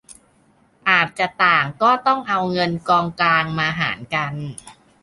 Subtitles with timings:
[0.89, 4.33] อาจจะต่างก็ต้องเอาเงินกองกลางมาหารกัน